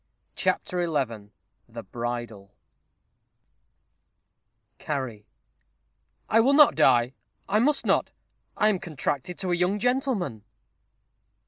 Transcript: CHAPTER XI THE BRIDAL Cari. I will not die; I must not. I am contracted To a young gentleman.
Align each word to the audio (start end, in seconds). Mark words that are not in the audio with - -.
CHAPTER 0.35 0.83
XI 0.83 1.29
THE 1.69 1.83
BRIDAL 1.83 2.55
Cari. 4.79 5.27
I 6.27 6.39
will 6.39 6.53
not 6.55 6.73
die; 6.73 7.13
I 7.47 7.59
must 7.59 7.85
not. 7.85 8.09
I 8.57 8.69
am 8.69 8.79
contracted 8.79 9.37
To 9.37 9.51
a 9.51 9.55
young 9.55 9.77
gentleman. 9.77 10.43